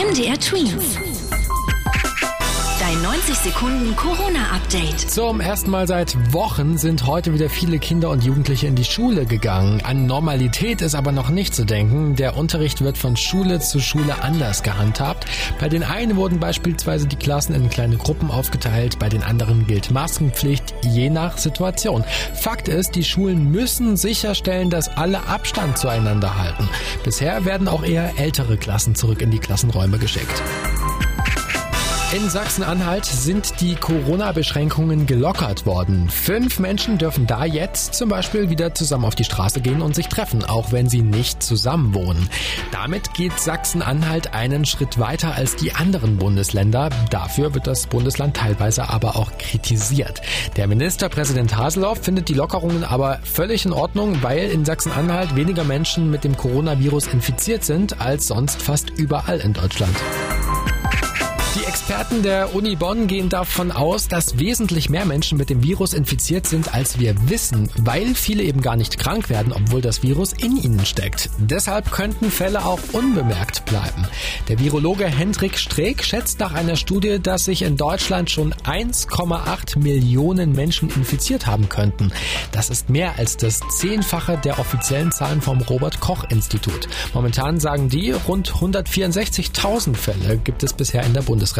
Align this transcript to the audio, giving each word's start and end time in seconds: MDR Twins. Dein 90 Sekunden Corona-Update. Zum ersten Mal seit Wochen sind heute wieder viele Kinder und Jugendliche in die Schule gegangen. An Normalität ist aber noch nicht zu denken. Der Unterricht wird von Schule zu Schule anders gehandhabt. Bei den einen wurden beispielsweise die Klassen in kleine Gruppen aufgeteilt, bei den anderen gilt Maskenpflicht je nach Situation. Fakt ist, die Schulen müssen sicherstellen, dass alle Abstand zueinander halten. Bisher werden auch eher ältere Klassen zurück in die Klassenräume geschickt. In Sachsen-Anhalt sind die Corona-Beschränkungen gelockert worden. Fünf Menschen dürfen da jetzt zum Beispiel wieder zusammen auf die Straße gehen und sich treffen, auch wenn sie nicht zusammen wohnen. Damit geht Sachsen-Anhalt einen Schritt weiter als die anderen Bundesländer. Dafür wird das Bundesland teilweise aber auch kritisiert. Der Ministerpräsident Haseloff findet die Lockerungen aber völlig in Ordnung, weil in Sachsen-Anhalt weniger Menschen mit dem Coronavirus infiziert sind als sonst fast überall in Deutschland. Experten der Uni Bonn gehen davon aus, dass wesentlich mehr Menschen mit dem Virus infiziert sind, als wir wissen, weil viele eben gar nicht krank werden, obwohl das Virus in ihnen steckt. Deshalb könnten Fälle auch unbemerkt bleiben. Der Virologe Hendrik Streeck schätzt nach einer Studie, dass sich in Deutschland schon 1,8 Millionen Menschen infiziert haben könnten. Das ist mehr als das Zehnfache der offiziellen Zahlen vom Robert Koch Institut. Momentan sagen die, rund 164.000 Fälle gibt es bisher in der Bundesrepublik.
MDR 0.00 0.38
Twins. 0.38 1.09
Dein 3.02 3.12
90 3.12 3.34
Sekunden 3.36 3.96
Corona-Update. 3.96 5.00
Zum 5.00 5.40
ersten 5.40 5.70
Mal 5.70 5.86
seit 5.86 6.34
Wochen 6.34 6.76
sind 6.76 7.06
heute 7.06 7.32
wieder 7.32 7.48
viele 7.48 7.78
Kinder 7.78 8.10
und 8.10 8.24
Jugendliche 8.24 8.66
in 8.66 8.74
die 8.74 8.84
Schule 8.84 9.24
gegangen. 9.24 9.80
An 9.84 10.06
Normalität 10.06 10.82
ist 10.82 10.94
aber 10.94 11.10
noch 11.10 11.30
nicht 11.30 11.54
zu 11.54 11.64
denken. 11.64 12.16
Der 12.16 12.36
Unterricht 12.36 12.82
wird 12.82 12.98
von 12.98 13.16
Schule 13.16 13.60
zu 13.60 13.80
Schule 13.80 14.22
anders 14.22 14.62
gehandhabt. 14.62 15.24
Bei 15.58 15.68
den 15.68 15.82
einen 15.82 16.16
wurden 16.16 16.40
beispielsweise 16.40 17.06
die 17.06 17.16
Klassen 17.16 17.54
in 17.54 17.70
kleine 17.70 17.96
Gruppen 17.96 18.30
aufgeteilt, 18.30 18.98
bei 18.98 19.08
den 19.08 19.22
anderen 19.22 19.66
gilt 19.66 19.90
Maskenpflicht 19.90 20.74
je 20.82 21.10
nach 21.10 21.38
Situation. 21.38 22.04
Fakt 22.34 22.68
ist, 22.68 22.96
die 22.96 23.04
Schulen 23.04 23.50
müssen 23.50 23.96
sicherstellen, 23.96 24.68
dass 24.68 24.88
alle 24.88 25.26
Abstand 25.26 25.78
zueinander 25.78 26.36
halten. 26.36 26.68
Bisher 27.04 27.44
werden 27.44 27.68
auch 27.68 27.84
eher 27.84 28.18
ältere 28.18 28.58
Klassen 28.58 28.94
zurück 28.94 29.22
in 29.22 29.30
die 29.30 29.38
Klassenräume 29.38 29.98
geschickt. 29.98 30.42
In 32.12 32.28
Sachsen-Anhalt 32.28 33.04
sind 33.04 33.60
die 33.60 33.76
Corona-Beschränkungen 33.76 35.06
gelockert 35.06 35.64
worden. 35.64 36.08
Fünf 36.08 36.58
Menschen 36.58 36.98
dürfen 36.98 37.28
da 37.28 37.44
jetzt 37.44 37.94
zum 37.94 38.08
Beispiel 38.08 38.50
wieder 38.50 38.74
zusammen 38.74 39.04
auf 39.04 39.14
die 39.14 39.22
Straße 39.22 39.60
gehen 39.60 39.80
und 39.80 39.94
sich 39.94 40.08
treffen, 40.08 40.44
auch 40.44 40.72
wenn 40.72 40.88
sie 40.88 41.02
nicht 41.02 41.40
zusammen 41.40 41.94
wohnen. 41.94 42.28
Damit 42.72 43.14
geht 43.14 43.38
Sachsen-Anhalt 43.38 44.34
einen 44.34 44.64
Schritt 44.64 44.98
weiter 44.98 45.36
als 45.36 45.54
die 45.54 45.72
anderen 45.72 46.16
Bundesländer. 46.16 46.90
Dafür 47.10 47.54
wird 47.54 47.68
das 47.68 47.86
Bundesland 47.86 48.36
teilweise 48.36 48.90
aber 48.90 49.14
auch 49.14 49.30
kritisiert. 49.38 50.20
Der 50.56 50.66
Ministerpräsident 50.66 51.56
Haseloff 51.56 52.02
findet 52.02 52.28
die 52.28 52.34
Lockerungen 52.34 52.82
aber 52.82 53.20
völlig 53.22 53.66
in 53.66 53.72
Ordnung, 53.72 54.20
weil 54.20 54.50
in 54.50 54.64
Sachsen-Anhalt 54.64 55.36
weniger 55.36 55.62
Menschen 55.62 56.10
mit 56.10 56.24
dem 56.24 56.36
Coronavirus 56.36 57.06
infiziert 57.06 57.62
sind 57.62 58.00
als 58.00 58.26
sonst 58.26 58.60
fast 58.60 58.90
überall 58.90 59.38
in 59.38 59.52
Deutschland. 59.52 59.94
Experten 61.70 62.24
der 62.24 62.52
Uni 62.56 62.74
Bonn 62.74 63.06
gehen 63.06 63.28
davon 63.28 63.70
aus, 63.70 64.08
dass 64.08 64.40
wesentlich 64.40 64.90
mehr 64.90 65.04
Menschen 65.04 65.38
mit 65.38 65.50
dem 65.50 65.62
Virus 65.62 65.94
infiziert 65.94 66.44
sind, 66.48 66.74
als 66.74 66.98
wir 66.98 67.14
wissen, 67.30 67.70
weil 67.76 68.16
viele 68.16 68.42
eben 68.42 68.60
gar 68.60 68.74
nicht 68.74 68.98
krank 68.98 69.30
werden, 69.30 69.52
obwohl 69.52 69.80
das 69.80 70.02
Virus 70.02 70.32
in 70.32 70.56
ihnen 70.56 70.84
steckt. 70.84 71.30
Deshalb 71.38 71.92
könnten 71.92 72.32
Fälle 72.32 72.64
auch 72.64 72.80
unbemerkt 72.90 73.66
bleiben. 73.66 74.04
Der 74.48 74.58
Virologe 74.58 75.06
Hendrik 75.06 75.60
Streeck 75.60 76.02
schätzt 76.02 76.40
nach 76.40 76.54
einer 76.54 76.74
Studie, 76.74 77.20
dass 77.22 77.44
sich 77.44 77.62
in 77.62 77.76
Deutschland 77.76 78.30
schon 78.30 78.52
1,8 78.52 79.78
Millionen 79.78 80.50
Menschen 80.50 80.90
infiziert 80.90 81.46
haben 81.46 81.68
könnten. 81.68 82.10
Das 82.50 82.70
ist 82.70 82.90
mehr 82.90 83.16
als 83.16 83.36
das 83.36 83.60
Zehnfache 83.78 84.40
der 84.42 84.58
offiziellen 84.58 85.12
Zahlen 85.12 85.40
vom 85.40 85.60
Robert 85.60 86.00
Koch 86.00 86.24
Institut. 86.30 86.88
Momentan 87.14 87.60
sagen 87.60 87.88
die, 87.88 88.10
rund 88.10 88.50
164.000 88.54 89.94
Fälle 89.94 90.36
gibt 90.36 90.64
es 90.64 90.72
bisher 90.72 91.04
in 91.04 91.14
der 91.14 91.22
Bundesrepublik. 91.22 91.59